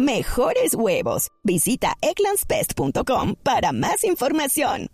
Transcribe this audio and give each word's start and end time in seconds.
mejores 0.00 0.74
huevos. 0.74 1.28
Visita 1.44 1.94
eclanspest.com 2.00 3.34
para 3.42 3.72
más 3.72 4.04
información. 4.04 4.88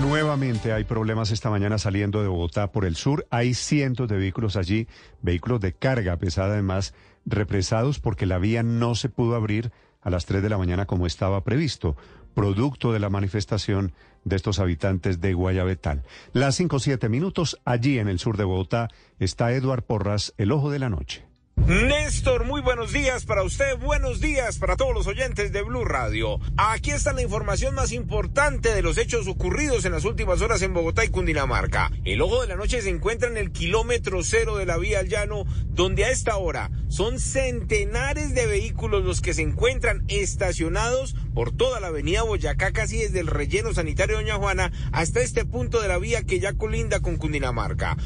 Nuevamente 0.00 0.72
hay 0.72 0.84
problemas 0.84 1.30
esta 1.30 1.50
mañana 1.50 1.78
saliendo 1.78 2.22
de 2.22 2.28
Bogotá 2.28 2.72
por 2.72 2.84
el 2.84 2.96
sur. 2.96 3.26
Hay 3.30 3.54
cientos 3.54 4.08
de 4.08 4.16
vehículos 4.16 4.56
allí, 4.56 4.88
vehículos 5.22 5.60
de 5.60 5.72
carga 5.72 6.16
pesada 6.16 6.54
además, 6.54 6.94
represados 7.26 8.00
porque 8.00 8.26
la 8.26 8.38
vía 8.38 8.62
no 8.62 8.94
se 8.94 9.08
pudo 9.08 9.36
abrir 9.36 9.70
a 10.00 10.10
las 10.10 10.26
3 10.26 10.42
de 10.42 10.48
la 10.48 10.58
mañana 10.58 10.86
como 10.86 11.06
estaba 11.06 11.44
previsto, 11.44 11.96
producto 12.34 12.92
de 12.92 13.00
la 13.00 13.10
manifestación 13.10 13.92
de 14.24 14.36
estos 14.36 14.58
habitantes 14.58 15.20
de 15.20 15.34
Guayabetal. 15.34 16.02
Las 16.32 16.56
5 16.56 16.78
7 16.78 17.08
minutos, 17.08 17.58
allí 17.64 17.98
en 17.98 18.08
el 18.08 18.18
sur 18.18 18.36
de 18.36 18.44
Bogotá, 18.44 18.88
está 19.18 19.52
Eduard 19.52 19.82
Porras, 19.82 20.34
el 20.36 20.52
ojo 20.52 20.70
de 20.70 20.78
la 20.78 20.90
noche. 20.90 21.29
Néstor, 21.66 22.44
muy 22.44 22.60
buenos 22.60 22.92
días 22.92 23.24
para 23.26 23.42
usted, 23.42 23.78
buenos 23.78 24.20
días 24.20 24.58
para 24.58 24.76
todos 24.76 24.92
los 24.92 25.06
oyentes 25.06 25.52
de 25.52 25.62
Blue 25.62 25.84
Radio. 25.84 26.40
Aquí 26.56 26.90
está 26.90 27.12
la 27.12 27.22
información 27.22 27.74
más 27.74 27.92
importante 27.92 28.74
de 28.74 28.82
los 28.82 28.98
hechos 28.98 29.28
ocurridos 29.28 29.84
en 29.84 29.92
las 29.92 30.04
últimas 30.04 30.40
horas 30.42 30.62
en 30.62 30.74
Bogotá 30.74 31.04
y 31.04 31.08
Cundinamarca. 31.08 31.90
El 32.04 32.22
ojo 32.22 32.40
de 32.40 32.48
la 32.48 32.56
noche 32.56 32.82
se 32.82 32.90
encuentra 32.90 33.28
en 33.28 33.36
el 33.36 33.52
kilómetro 33.52 34.22
cero 34.24 34.56
de 34.56 34.66
la 34.66 34.78
vía 34.78 34.98
al 34.98 35.08
llano, 35.08 35.44
donde 35.68 36.04
a 36.04 36.10
esta 36.10 36.36
hora 36.38 36.70
son 36.88 37.20
centenares 37.20 38.34
de 38.34 38.46
vehículos 38.46 39.04
los 39.04 39.20
que 39.20 39.34
se 39.34 39.42
encuentran 39.42 40.04
estacionados 40.08 41.14
por 41.34 41.52
toda 41.52 41.78
la 41.78 41.88
avenida 41.88 42.22
Boyacá, 42.22 42.72
casi 42.72 42.98
desde 42.98 43.20
el 43.20 43.28
relleno 43.28 43.72
sanitario 43.72 44.16
de 44.16 44.24
Doña 44.24 44.36
Juana 44.36 44.72
hasta 44.92 45.20
este 45.20 45.44
punto 45.44 45.80
de 45.80 45.88
la 45.88 45.98
vía 45.98 46.24
que 46.24 46.40
ya 46.40 46.54
colinda 46.54 47.00
con 47.00 47.16
Cundinamarca. 47.16 47.96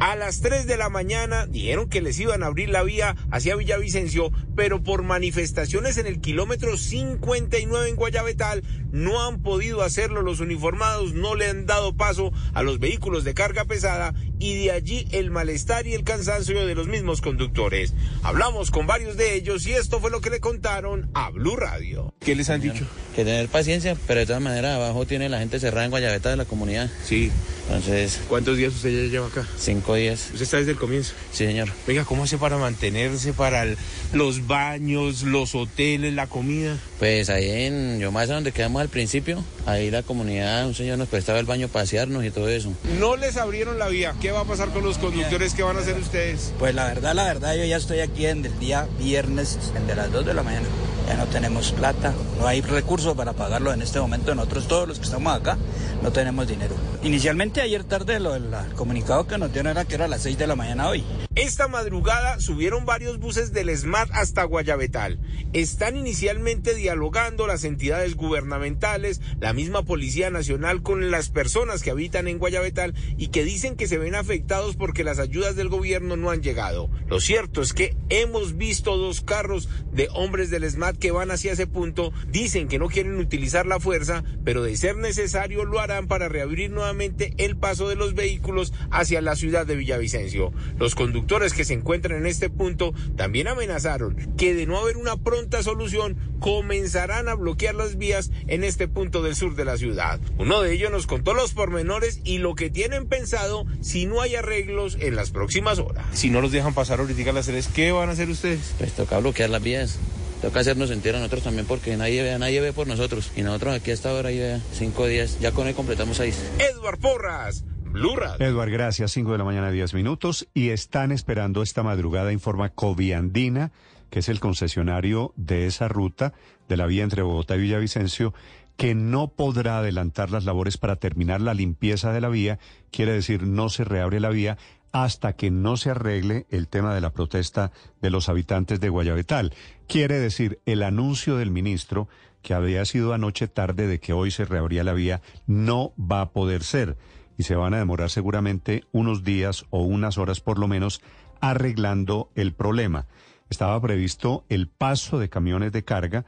A 0.00 0.16
las 0.16 0.40
3 0.40 0.66
de 0.66 0.78
la 0.78 0.88
mañana 0.88 1.44
dijeron 1.44 1.90
que 1.90 2.00
les 2.00 2.18
iban 2.18 2.42
a 2.42 2.46
abrir 2.46 2.70
la 2.70 2.82
vía 2.82 3.16
hacia 3.30 3.54
Villavicencio, 3.54 4.32
pero 4.56 4.82
por 4.82 5.02
manifestaciones 5.02 5.98
en 5.98 6.06
el 6.06 6.22
kilómetro 6.22 6.78
59 6.78 7.86
en 7.86 7.96
Guayabetal 7.96 8.64
no 8.92 9.26
han 9.26 9.42
podido 9.42 9.82
hacerlo. 9.82 10.22
Los 10.22 10.40
uniformados 10.40 11.14
no 11.14 11.34
le 11.34 11.48
han 11.48 11.66
dado 11.66 11.96
paso 11.96 12.32
a 12.54 12.62
los 12.62 12.78
vehículos 12.78 13.24
de 13.24 13.34
carga 13.34 13.64
pesada 13.64 14.14
y 14.38 14.64
de 14.64 14.72
allí 14.72 15.06
el 15.12 15.30
malestar 15.30 15.86
y 15.86 15.94
el 15.94 16.04
cansancio 16.04 16.66
de 16.66 16.74
los 16.74 16.86
mismos 16.86 17.20
conductores. 17.20 17.94
Hablamos 18.22 18.70
con 18.70 18.86
varios 18.86 19.16
de 19.16 19.34
ellos 19.34 19.66
y 19.66 19.72
esto 19.72 20.00
fue 20.00 20.10
lo 20.10 20.20
que 20.20 20.30
le 20.30 20.40
contaron 20.40 21.10
a 21.14 21.30
Blue 21.30 21.56
Radio. 21.56 22.14
¿Qué 22.20 22.34
les 22.34 22.50
han 22.50 22.60
dicho? 22.60 22.86
Que 23.14 23.24
tener 23.24 23.48
paciencia, 23.48 23.96
pero 24.06 24.20
de 24.20 24.26
todas 24.26 24.42
maneras 24.42 24.76
abajo 24.76 25.06
tiene 25.06 25.28
la 25.28 25.38
gente 25.38 25.60
cerrada 25.60 25.84
en 25.84 25.90
Guayabetal 25.90 26.32
de 26.32 26.36
la 26.36 26.44
comunidad. 26.44 26.90
Sí. 27.04 27.30
Entonces. 27.66 28.20
¿Cuántos 28.28 28.56
días 28.56 28.74
usted 28.74 28.90
ya 28.90 29.10
lleva 29.10 29.26
acá? 29.28 29.46
Cinco 29.56 29.94
días. 29.94 30.30
¿Usted 30.32 30.42
está 30.42 30.56
desde 30.56 30.72
el 30.72 30.76
comienzo? 30.76 31.14
Sí, 31.30 31.46
señor. 31.46 31.68
Venga, 31.86 32.04
¿cómo 32.04 32.24
hace 32.24 32.36
para 32.36 32.56
mantenerse, 32.56 33.32
para 33.32 33.64
los 34.12 34.46
baños, 34.46 35.22
los 35.22 35.54
hoteles, 35.54 36.14
la 36.14 36.26
comida? 36.26 36.76
Pues 36.98 37.30
ahí 37.30 37.48
en 37.48 38.00
Yomasa, 38.00 38.34
donde 38.34 38.52
quedamos 38.52 38.79
al 38.80 38.88
principio, 38.88 39.44
ahí 39.66 39.90
la 39.90 40.02
comunidad, 40.02 40.66
un 40.66 40.74
señor 40.74 40.98
nos 40.98 41.08
prestaba 41.08 41.38
el 41.38 41.46
baño 41.46 41.68
para 41.68 41.84
pasearnos 41.84 42.24
y 42.24 42.30
todo 42.30 42.48
eso. 42.48 42.72
No 42.98 43.16
les 43.16 43.36
abrieron 43.36 43.78
la 43.78 43.88
vía. 43.88 44.14
¿Qué 44.20 44.32
va 44.32 44.40
a 44.40 44.44
pasar 44.44 44.70
con 44.70 44.82
los 44.82 44.98
conductores? 44.98 45.54
¿Qué 45.54 45.62
van 45.62 45.76
a 45.76 45.80
hacer 45.80 45.98
ustedes? 45.98 46.52
Pues 46.58 46.74
la 46.74 46.86
verdad, 46.86 47.14
la 47.14 47.24
verdad, 47.24 47.54
yo 47.54 47.64
ya 47.64 47.76
estoy 47.76 48.00
aquí 48.00 48.26
en 48.26 48.44
el 48.44 48.58
día 48.58 48.88
viernes, 48.98 49.58
de 49.86 49.94
las 49.94 50.12
2 50.12 50.26
de 50.26 50.34
la 50.34 50.42
mañana. 50.42 50.66
Ya 51.10 51.16
no 51.16 51.26
tenemos 51.26 51.72
plata, 51.72 52.14
no 52.38 52.46
hay 52.46 52.60
recursos 52.60 53.16
para 53.16 53.32
pagarlo 53.32 53.72
en 53.72 53.82
este 53.82 53.98
momento. 53.98 54.32
Nosotros 54.32 54.68
todos 54.68 54.86
los 54.86 55.00
que 55.00 55.06
estamos 55.06 55.34
acá 55.34 55.58
no 56.04 56.12
tenemos 56.12 56.46
dinero. 56.46 56.76
Inicialmente 57.02 57.60
ayer 57.60 57.82
tarde 57.82 58.20
lo, 58.20 58.36
el 58.36 58.46
comunicado 58.76 59.26
que 59.26 59.36
nos 59.36 59.52
dieron 59.52 59.72
era 59.72 59.84
que 59.84 59.96
era 59.96 60.04
a 60.04 60.08
las 60.08 60.22
6 60.22 60.38
de 60.38 60.46
la 60.46 60.54
mañana 60.54 60.88
hoy. 60.88 61.02
Esta 61.34 61.66
madrugada 61.66 62.38
subieron 62.38 62.86
varios 62.86 63.18
buses 63.18 63.52
del 63.52 63.76
SMAT 63.76 64.08
hasta 64.12 64.44
Guayabetal. 64.44 65.18
Están 65.52 65.96
inicialmente 65.96 66.74
dialogando 66.76 67.48
las 67.48 67.64
entidades 67.64 68.14
gubernamentales, 68.14 69.20
la 69.40 69.52
misma 69.52 69.82
Policía 69.82 70.30
Nacional 70.30 70.82
con 70.82 71.10
las 71.10 71.28
personas 71.28 71.82
que 71.82 71.90
habitan 71.90 72.28
en 72.28 72.38
Guayabetal 72.38 72.94
y 73.18 73.28
que 73.28 73.42
dicen 73.42 73.74
que 73.74 73.88
se 73.88 73.98
ven 73.98 74.14
afectados 74.14 74.76
porque 74.76 75.02
las 75.02 75.18
ayudas 75.18 75.56
del 75.56 75.70
gobierno 75.70 76.16
no 76.16 76.30
han 76.30 76.42
llegado. 76.42 76.88
Lo 77.08 77.20
cierto 77.20 77.62
es 77.62 77.72
que 77.72 77.96
hemos 78.10 78.56
visto 78.56 78.96
dos 78.96 79.22
carros 79.22 79.68
de 79.92 80.08
hombres 80.12 80.50
del 80.50 80.70
SMAT 80.70 80.99
que 81.00 81.10
van 81.10 81.30
hacia 81.30 81.52
ese 81.52 81.66
punto. 81.66 82.12
Dicen 82.28 82.68
que 82.68 82.78
no 82.78 82.88
quieren 82.88 83.18
utilizar 83.18 83.66
la 83.66 83.80
fuerza, 83.80 84.22
pero 84.44 84.62
de 84.62 84.76
ser 84.76 84.96
necesario 84.96 85.64
lo 85.64 85.80
harán 85.80 86.06
para 86.06 86.28
reabrir 86.28 86.70
nuevamente 86.70 87.34
el 87.38 87.56
paso 87.56 87.88
de 87.88 87.96
los 87.96 88.14
vehículos 88.14 88.72
hacia 88.90 89.20
la 89.20 89.34
ciudad 89.34 89.66
de 89.66 89.76
Villavicencio. 89.76 90.52
Los 90.78 90.94
conductores 90.94 91.52
que 91.52 91.64
se 91.64 91.74
encuentran 91.74 92.18
en 92.18 92.26
este 92.26 92.50
punto 92.50 92.94
también 93.16 93.48
amenazaron 93.48 94.16
que 94.36 94.54
de 94.54 94.66
no 94.66 94.78
haber 94.78 94.96
una 94.96 95.16
pronta 95.16 95.62
solución 95.62 96.16
comenzarán 96.40 97.28
a 97.28 97.34
bloquear 97.34 97.74
las 97.74 97.96
vías 97.96 98.30
en 98.46 98.64
este 98.64 98.88
punto 98.88 99.22
del 99.22 99.34
sur 99.34 99.56
de 99.56 99.64
la 99.64 99.76
ciudad. 99.76 100.20
Uno 100.38 100.60
de 100.62 100.72
ellos 100.72 100.90
nos 100.90 101.06
contó 101.06 101.34
los 101.34 101.52
pormenores 101.52 102.20
y 102.24 102.38
lo 102.38 102.54
que 102.54 102.70
tienen 102.70 103.06
pensado 103.06 103.66
si 103.80 104.06
no 104.06 104.20
hay 104.20 104.34
arreglos 104.34 104.96
en 105.00 105.16
las 105.16 105.30
próximas 105.30 105.78
horas. 105.78 106.04
Si 106.12 106.30
no 106.30 106.40
los 106.40 106.52
dejan 106.52 106.74
pasar 106.74 107.00
ahorita 107.00 107.30
a 107.30 107.32
las 107.32 107.46
tres, 107.46 107.68
¿qué 107.68 107.92
van 107.92 108.08
a 108.08 108.12
hacer 108.12 108.30
ustedes? 108.30 108.74
Pues 108.78 108.92
toca 108.92 109.18
bloquear 109.18 109.50
las 109.50 109.62
vías. 109.62 109.98
Toca 110.40 110.60
hacernos 110.60 110.88
sentir 110.88 111.14
a 111.14 111.18
nosotros 111.18 111.42
también 111.42 111.66
porque 111.66 111.96
nadie 111.96 112.22
ve, 112.22 112.38
nadie 112.38 112.60
ve 112.60 112.72
por 112.72 112.86
nosotros. 112.86 113.30
Y 113.36 113.42
nosotros 113.42 113.74
aquí 113.74 113.90
hasta 113.90 114.10
ahora 114.10 114.30
ya 114.30 114.60
cinco 114.72 115.06
días, 115.06 115.38
ya 115.40 115.52
con 115.52 115.68
él 115.68 115.74
completamos 115.74 116.16
seis. 116.16 116.42
Edward 116.58 116.98
Porras. 116.98 117.64
Blue 117.90 118.14
Radio. 118.14 118.46
Edward, 118.46 118.70
gracias. 118.70 119.10
5 119.10 119.32
de 119.32 119.38
la 119.38 119.44
mañana, 119.44 119.70
10 119.72 119.94
minutos. 119.94 120.48
Y 120.54 120.68
están 120.68 121.10
esperando 121.10 121.60
esta 121.60 121.82
madrugada, 121.82 122.32
informa 122.32 122.68
Coviandina, 122.68 123.72
que 124.10 124.20
es 124.20 124.28
el 124.28 124.38
concesionario 124.38 125.32
de 125.36 125.66
esa 125.66 125.88
ruta 125.88 126.32
de 126.68 126.76
la 126.76 126.86
vía 126.86 127.02
entre 127.02 127.22
Bogotá 127.22 127.56
y 127.56 127.60
Villavicencio, 127.62 128.32
que 128.76 128.94
no 128.94 129.32
podrá 129.32 129.78
adelantar 129.78 130.30
las 130.30 130.44
labores 130.44 130.78
para 130.78 130.96
terminar 130.96 131.40
la 131.40 131.52
limpieza 131.52 132.12
de 132.12 132.20
la 132.20 132.28
vía. 132.28 132.60
Quiere 132.92 133.12
decir, 133.12 133.42
no 133.42 133.68
se 133.68 133.82
reabre 133.82 134.20
la 134.20 134.30
vía 134.30 134.56
hasta 134.92 135.34
que 135.34 135.50
no 135.50 135.76
se 135.76 135.90
arregle 135.90 136.46
el 136.50 136.68
tema 136.68 136.94
de 136.94 137.00
la 137.00 137.12
protesta 137.12 137.72
de 138.00 138.10
los 138.10 138.28
habitantes 138.28 138.80
de 138.80 138.88
Guayabetal. 138.88 139.54
Quiere 139.86 140.18
decir, 140.18 140.60
el 140.66 140.82
anuncio 140.82 141.36
del 141.36 141.50
ministro, 141.50 142.08
que 142.42 142.54
había 142.54 142.84
sido 142.84 143.12
anoche 143.12 143.48
tarde 143.48 143.86
de 143.86 144.00
que 144.00 144.12
hoy 144.12 144.30
se 144.30 144.44
reabría 144.44 144.84
la 144.84 144.92
vía, 144.92 145.22
no 145.46 145.92
va 145.98 146.22
a 146.22 146.30
poder 146.30 146.62
ser 146.62 146.96
y 147.36 147.44
se 147.44 147.54
van 147.54 147.74
a 147.74 147.78
demorar 147.78 148.10
seguramente 148.10 148.84
unos 148.92 149.24
días 149.24 149.64
o 149.70 149.82
unas 149.82 150.18
horas 150.18 150.40
por 150.40 150.58
lo 150.58 150.68
menos 150.68 151.00
arreglando 151.40 152.30
el 152.34 152.52
problema. 152.52 153.06
Estaba 153.48 153.80
previsto 153.80 154.44
el 154.48 154.68
paso 154.68 155.18
de 155.18 155.28
camiones 155.28 155.72
de 155.72 155.84
carga 155.84 156.24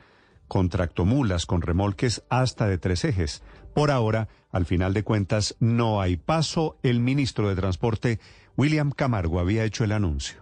con 0.49 0.69
tractomulas, 0.69 1.47
con 1.47 1.63
remolques 1.63 2.25
hasta 2.29 2.67
de 2.67 2.79
tres 2.79 3.05
ejes. 3.05 3.43
Por 3.75 3.91
ahora, 3.91 4.29
al 4.51 4.67
final 4.67 4.93
de 4.93 5.03
cuentas, 5.03 5.57
no 5.61 6.03
hay 6.03 6.17
paso. 6.17 6.77
El 6.83 7.01
ministro 7.01 7.49
de 7.49 7.57
Transporte, 7.57 8.21
William 8.57 8.91
Camargo, 8.91 9.41
había 9.41 9.65
hecho 9.65 9.85
el 9.85 9.93
anuncio. 9.93 10.42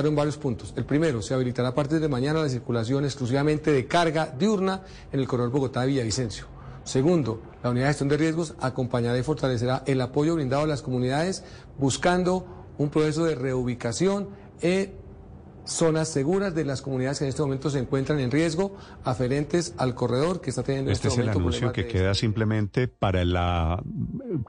en 0.00 0.16
varios 0.16 0.36
puntos. 0.36 0.72
El 0.76 0.84
primero, 0.84 1.22
se 1.22 1.34
habilitará 1.34 1.68
a 1.68 1.74
partir 1.74 2.00
de 2.00 2.08
mañana 2.08 2.42
la 2.42 2.48
circulación 2.48 3.04
exclusivamente 3.04 3.70
de 3.70 3.86
carga 3.86 4.26
diurna 4.26 4.82
en 5.12 5.20
el 5.20 5.28
corredor 5.28 5.52
Bogotá-Villavicencio. 5.52 6.46
Segundo, 6.84 7.42
la 7.62 7.70
unidad 7.70 7.86
de 7.86 7.90
gestión 7.90 8.08
de 8.08 8.16
riesgos 8.16 8.54
acompañará 8.60 9.16
y 9.16 9.22
fortalecerá 9.22 9.84
el 9.86 10.00
apoyo 10.00 10.34
brindado 10.34 10.64
a 10.64 10.66
las 10.66 10.82
comunidades 10.82 11.44
buscando 11.78 12.64
un 12.78 12.90
proceso 12.90 13.24
de 13.24 13.36
reubicación 13.36 14.28
e 14.60 14.94
zonas 15.64 16.08
seguras 16.08 16.54
de 16.54 16.64
las 16.64 16.82
comunidades 16.82 17.18
que 17.18 17.24
en 17.24 17.28
este 17.28 17.42
momento 17.42 17.70
se 17.70 17.78
encuentran 17.78 18.18
en 18.18 18.30
riesgo, 18.30 18.76
aferentes 19.04 19.74
al 19.78 19.94
corredor 19.94 20.40
que 20.40 20.50
está 20.50 20.62
teniendo 20.62 20.90
este, 20.90 21.08
este, 21.08 21.20
es 21.20 21.26
el 21.26 21.30
anuncio 21.30 21.72
que 21.72 21.86
queda 21.86 22.10
este 22.10 22.22
simplemente 22.22 22.88
para 22.88 23.24
la 23.24 23.80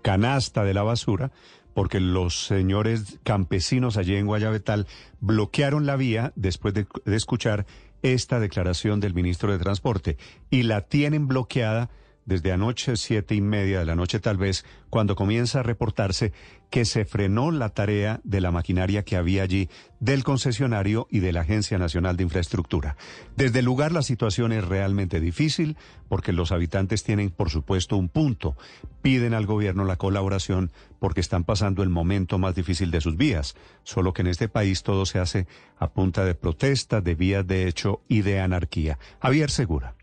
canasta 0.02 0.64
de 0.64 0.74
la 0.74 0.82
basura, 0.82 1.32
porque 1.74 2.00
los 2.00 2.46
señores 2.46 3.20
campesinos 3.24 3.98
allí 3.98 4.16
en 4.16 4.26
Guayabetal 4.26 4.88
bloquearon 5.20 5.86
la 5.86 5.96
vía 5.96 6.34
después 6.36 6.74
de, 6.74 6.88
de 7.06 7.16
escuchar 7.16 7.66
esta 8.02 8.40
declaración 8.40 9.00
del 9.00 9.14
ministro 9.14 9.52
de 9.52 9.60
Transporte 9.60 10.18
y 10.50 10.64
la 10.64 10.82
tienen 10.82 11.28
bloqueada 11.28 11.90
desde 12.26 12.52
anoche, 12.52 12.96
siete 12.96 13.36
y 13.36 13.42
media 13.42 13.80
de 13.80 13.86
la 13.86 13.96
noche 13.96 14.20
tal 14.20 14.38
vez, 14.38 14.66
cuando 14.90 15.16
comienza 15.16 15.60
a 15.60 15.64
reportarse 15.64 16.34
que 16.70 16.86
se 16.86 17.06
frenó 17.06 17.52
la 17.52 17.70
tarea 17.70 18.20
de 18.24 18.42
la 18.42 18.50
maquinaria 18.50 19.04
que 19.04 19.16
había 19.16 19.44
allí 19.44 19.70
del 20.00 20.24
concesionario 20.24 21.08
y 21.12 21.20
de 21.20 21.32
la 21.32 21.42
Agencia 21.42 21.78
Nacional 21.78 22.18
de 22.18 22.24
Infraestructura. 22.24 22.98
Desde 23.36 23.60
el 23.60 23.66
lugar 23.66 23.92
la 23.92 24.02
situación 24.02 24.52
es 24.52 24.66
realmente 24.66 25.20
difícil 25.20 25.78
porque 26.10 26.34
los 26.34 26.52
habitantes 26.52 27.04
tienen, 27.04 27.30
por 27.30 27.52
supuesto, 27.52 27.96
un 27.96 28.10
punto. 28.10 28.58
Piden 29.04 29.36
al 29.36 29.46
gobierno 29.46 29.86
la 29.86 29.98
colaboración 29.98 30.72
porque 30.98 31.22
están 31.22 31.44
pasando 31.44 31.84
el 31.84 31.90
momento 31.90 32.40
más 32.40 32.56
difícil 32.56 32.90
de 32.90 33.02
sus 33.02 33.18
vías. 33.18 33.56
Solo 33.84 34.14
que 34.14 34.24
en 34.24 34.28
este 34.30 34.50
país 34.50 34.82
todo 34.82 35.06
se 35.06 35.20
hace 35.20 35.46
a 35.78 35.92
punta 35.92 36.26
de 36.26 36.34
protestas, 36.34 37.04
de 37.04 37.14
vías 37.14 37.46
de 37.46 37.68
hecho 37.68 38.02
y 38.08 38.22
de 38.22 38.40
anarquía. 38.40 38.98
Javier 39.22 39.52
Segura. 39.52 39.96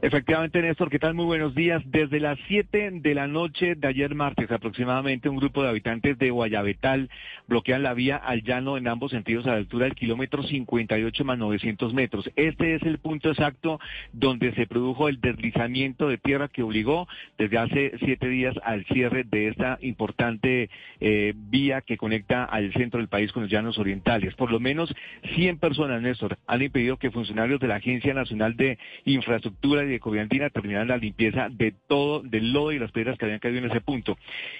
Efectivamente, 0.00 0.62
Néstor, 0.62 0.90
¿qué 0.90 1.00
tal? 1.00 1.14
Muy 1.14 1.24
buenos 1.24 1.56
días. 1.56 1.82
Desde 1.86 2.20
las 2.20 2.38
7 2.46 2.90
de 2.92 3.14
la 3.14 3.26
noche 3.26 3.74
de 3.74 3.88
ayer 3.88 4.14
martes 4.14 4.48
aproximadamente, 4.48 5.28
un 5.28 5.38
grupo 5.38 5.64
de 5.64 5.70
habitantes 5.70 6.16
de 6.18 6.30
Guayabetal 6.30 7.10
bloquean 7.48 7.82
la 7.82 7.94
vía 7.94 8.16
al 8.16 8.44
llano 8.44 8.76
en 8.76 8.86
ambos 8.86 9.10
sentidos 9.10 9.46
a 9.46 9.50
la 9.50 9.56
altura 9.56 9.86
del 9.86 9.96
kilómetro 9.96 10.44
58 10.44 11.24
más 11.24 11.36
900 11.38 11.94
metros. 11.94 12.30
Este 12.36 12.76
es 12.76 12.82
el 12.82 12.98
punto 12.98 13.30
exacto 13.30 13.80
donde 14.12 14.54
se 14.54 14.68
produjo 14.68 15.08
el 15.08 15.20
deslizamiento 15.20 16.08
de 16.08 16.18
tierra 16.18 16.46
que 16.46 16.62
obligó 16.62 17.08
desde 17.36 17.58
hace 17.58 17.92
siete 17.98 18.28
días 18.28 18.54
al 18.62 18.84
cierre 18.84 19.24
de 19.24 19.48
esta 19.48 19.78
importante 19.80 20.70
eh, 21.00 21.34
vía 21.34 21.80
que 21.80 21.96
conecta 21.96 22.44
al 22.44 22.72
centro 22.72 22.98
del 23.00 23.08
país 23.08 23.32
con 23.32 23.42
los 23.42 23.50
llanos 23.50 23.78
orientales. 23.78 24.36
Por 24.36 24.52
lo 24.52 24.60
menos 24.60 24.94
100 25.34 25.58
personas, 25.58 26.00
Néstor, 26.00 26.38
han 26.46 26.62
impedido 26.62 26.98
que 26.98 27.10
funcionarios 27.10 27.58
de 27.58 27.66
la 27.66 27.76
Agencia 27.76 28.14
Nacional 28.14 28.56
de 28.56 28.78
Infraestructura 29.04 29.47
de 29.60 30.00
Coviantina 30.00 30.50
terminaron 30.50 30.88
la 30.88 30.96
limpieza 30.96 31.48
de 31.50 31.74
todo, 31.88 32.22
del 32.22 32.52
lodo 32.52 32.72
y 32.72 32.78
las 32.78 32.92
piedras 32.92 33.18
que 33.18 33.24
habían 33.24 33.40
caído 33.40 33.58
en 33.58 33.70
ese 33.70 33.80
punto. 33.80 34.16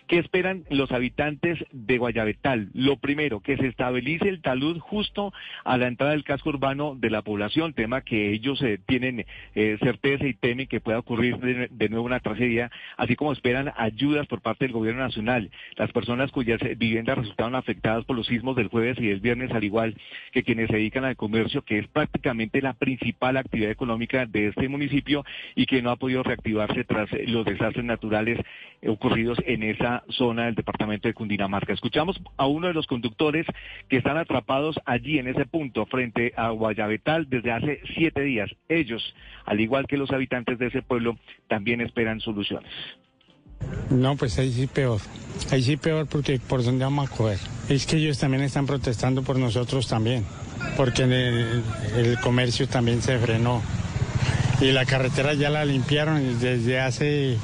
¿Qué 0.07 0.19
esperan 0.19 0.65
los 0.71 0.93
habitantes 0.93 1.59
de 1.73 1.99
Guayabetal? 1.99 2.71
Lo 2.75 2.97
primero, 2.97 3.41
que 3.41 3.57
se 3.57 3.67
estabilice 3.67 4.29
el 4.29 4.43
talud 4.43 4.79
justo 4.79 5.33
a 5.65 5.77
la 5.77 5.89
entrada 5.89 6.13
del 6.13 6.25
casco 6.25 6.51
urbano 6.51 6.95
de 6.97 7.11
la 7.11 7.23
población, 7.23 7.75
tema 7.75 8.03
que 8.03 8.33
ellos 8.33 8.61
eh, 8.63 8.79
tienen 8.87 9.27
eh, 9.55 9.79
certeza 9.81 10.27
y 10.27 10.35
temen 10.35 10.67
que 10.67 10.81
pueda 10.81 10.99
ocurrir 10.99 11.39
de, 11.39 11.89
nuevo 11.89 12.07
una 12.07 12.21
tragedia, 12.21 12.71
así 12.97 13.17
como 13.17 13.33
esperan 13.33 13.73
ayudas 13.77 14.27
por 14.27 14.41
parte 14.41 14.65
del 14.65 14.73
gobierno 14.73 15.03
nacional. 15.03 15.51
Las 15.77 15.93
personas 15.93 16.31
cuyas 16.31 16.61
viviendas 16.77 17.19
resultaron 17.19 17.55
afectadas 17.55 18.05
por 18.05 18.17
los 18.17 18.27
sismos 18.27 18.57
del 18.57 18.69
jueves 18.69 18.99
y 18.99 19.07
del 19.07 19.21
viernes, 19.21 19.51
al 19.53 19.65
igual 19.65 19.97
que 20.33 20.43
quienes 20.43 20.69
se 20.69 20.77
dedican 20.77 21.05
al 21.05 21.17
comercio, 21.17 21.63
que 21.63 21.79
es 21.79 21.89
prácticamente 21.89 22.63
la 22.63 22.75
principal 22.75 23.37
actividad 23.37 23.71
económica 23.71 24.27
de 24.27 24.49
este 24.49 24.69
municipio, 24.69 24.78
y 25.55 25.67
que 25.67 25.83
no 25.83 25.91
ha 25.91 25.97
podido 25.97 26.23
reactivarse 26.23 26.85
tras 26.85 27.09
los 27.27 27.45
desastres 27.45 27.85
naturales 27.85 28.39
ocurridos 28.87 29.39
en 29.45 29.63
esa 29.63 30.05
zona 30.11 30.47
del 30.47 30.55
departamento 30.55 31.09
de 31.09 31.15
Cundinamarca. 31.15 31.73
Escuchamos 31.73 32.21
a 32.37 32.47
uno 32.47 32.69
de 32.69 32.75
los 32.75 32.87
conductores 32.87 33.47
que 33.89 33.97
están 33.97 34.17
atrapados 34.17 34.79
allí 34.85 35.19
en 35.19 35.29
ese 35.29 35.47
punto 35.47 35.87
frente 35.87 36.33
a 36.37 36.51
Guayabetal 36.51 37.29
desde 37.29 37.53
hace 37.53 37.81
siete 37.95 38.23
días. 38.23 38.51
Ellos, 38.69 39.15
al 39.45 39.61
igual 39.61 39.87
que 39.87 39.97
los 39.97 40.11
habitantes 40.11 40.59
de 40.59 40.67
ese 40.67 40.83
pueblo, 40.83 41.19
también 41.49 41.81
esperan 41.81 42.21
soluciones. 42.21 42.71
No, 43.91 44.17
pues 44.17 44.39
ahí 44.39 44.53
sí 44.53 44.67
peor. 44.67 45.01
Ahí 45.51 45.63
sí 45.63 45.77
peor 45.77 46.07
porque 46.07 46.39
por 46.39 46.63
dónde 46.63 46.85
vamos 46.85 47.11
a 47.11 47.17
coger. 47.17 47.39
Es 47.69 47.87
que 47.87 47.97
ellos 47.97 48.19
también 48.19 48.43
están 48.43 48.67
protestando 48.67 49.23
por 49.23 49.39
nosotros 49.39 49.89
también, 49.89 50.25
porque 50.77 51.03
el 51.03 52.19
comercio 52.23 52.69
también 52.69 53.03
se 53.03 53.19
frenó 53.19 53.63
y 54.61 54.73
la 54.73 54.85
carretera 54.85 55.35
ya 55.35 55.51
la 55.51 55.65
limpiaron 55.65 56.39
desde 56.41 56.81
hace 56.81 57.39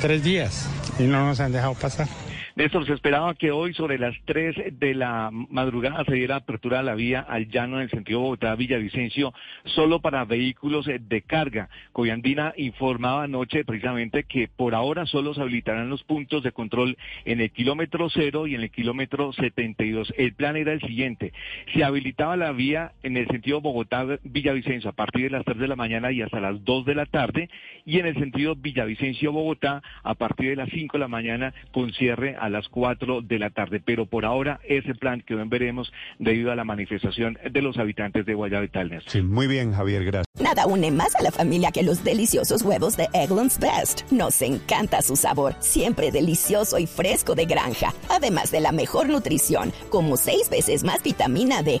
tres 0.00 0.22
días 0.22 0.66
y 0.98 1.04
no 1.04 1.26
nos 1.26 1.40
han 1.40 1.52
dejado 1.52 1.74
pasar. 1.74 2.08
Néstor, 2.56 2.86
se 2.86 2.92
esperaba 2.92 3.34
que 3.34 3.50
hoy 3.50 3.74
sobre 3.74 3.98
las 3.98 4.14
3 4.26 4.78
de 4.78 4.94
la 4.94 5.30
madrugada 5.32 6.04
se 6.04 6.14
diera 6.14 6.36
apertura 6.36 6.78
a 6.78 6.82
la 6.84 6.94
vía 6.94 7.18
al 7.18 7.48
llano 7.48 7.78
en 7.78 7.82
el 7.82 7.90
sentido 7.90 8.20
Bogotá-Villavicencio 8.20 9.34
solo 9.64 10.00
para 10.00 10.24
vehículos 10.24 10.86
de 10.86 11.22
carga. 11.22 11.68
Coyandina 11.90 12.54
informaba 12.56 13.24
anoche 13.24 13.64
precisamente 13.64 14.22
que 14.22 14.46
por 14.46 14.76
ahora 14.76 15.04
solo 15.04 15.34
se 15.34 15.40
habilitarán 15.40 15.90
los 15.90 16.04
puntos 16.04 16.44
de 16.44 16.52
control 16.52 16.96
en 17.24 17.40
el 17.40 17.50
kilómetro 17.50 18.08
cero 18.08 18.46
y 18.46 18.54
en 18.54 18.60
el 18.60 18.70
kilómetro 18.70 19.32
72. 19.32 20.14
El 20.16 20.34
plan 20.34 20.56
era 20.56 20.72
el 20.72 20.80
siguiente. 20.80 21.32
Se 21.74 21.82
habilitaba 21.82 22.36
la 22.36 22.52
vía 22.52 22.92
en 23.02 23.16
el 23.16 23.26
sentido 23.26 23.62
Bogotá-Villavicencio 23.62 24.90
a 24.90 24.92
partir 24.92 25.24
de 25.24 25.30
las 25.30 25.44
3 25.44 25.58
de 25.58 25.66
la 25.66 25.74
mañana 25.74 26.12
y 26.12 26.22
hasta 26.22 26.38
las 26.38 26.62
2 26.64 26.84
de 26.84 26.94
la 26.94 27.06
tarde 27.06 27.50
y 27.84 27.98
en 27.98 28.06
el 28.06 28.14
sentido 28.14 28.54
Villavicencio-Bogotá 28.54 29.82
a 30.04 30.14
partir 30.14 30.50
de 30.50 30.56
las 30.56 30.68
5 30.70 30.98
de 30.98 31.00
la 31.00 31.08
mañana 31.08 31.52
con 31.72 31.92
cierre 31.92 32.36
a 32.44 32.48
las 32.50 32.68
4 32.68 33.22
de 33.22 33.38
la 33.38 33.50
tarde. 33.50 33.80
Pero 33.84 34.06
por 34.06 34.24
ahora 34.24 34.60
ese 34.68 34.94
plan 34.94 35.22
que 35.22 35.34
hoy 35.34 35.48
veremos 35.48 35.92
debido 36.18 36.52
a 36.52 36.56
la 36.56 36.64
manifestación 36.64 37.38
de 37.50 37.62
los 37.62 37.78
habitantes 37.78 38.26
de 38.26 38.34
Guayabetal. 38.34 39.02
Sí, 39.06 39.22
muy 39.22 39.46
bien, 39.46 39.72
Javier, 39.72 40.04
gracias. 40.04 40.26
Nada 40.40 40.66
une 40.66 40.90
más 40.90 41.14
a 41.16 41.22
la 41.22 41.30
familia 41.30 41.70
que 41.72 41.82
los 41.82 42.04
deliciosos 42.04 42.62
huevos 42.62 42.96
de 42.96 43.08
Eggland's 43.14 43.58
Best. 43.58 44.10
Nos 44.10 44.42
encanta 44.42 45.00
su 45.00 45.16
sabor, 45.16 45.54
siempre 45.60 46.10
delicioso 46.10 46.78
y 46.78 46.86
fresco 46.86 47.34
de 47.34 47.46
granja. 47.46 47.94
Además 48.10 48.50
de 48.50 48.60
la 48.60 48.72
mejor 48.72 49.08
nutrición, 49.08 49.72
como 49.90 50.16
6 50.16 50.50
veces 50.50 50.84
más 50.84 51.02
vitamina 51.02 51.62
D, 51.62 51.80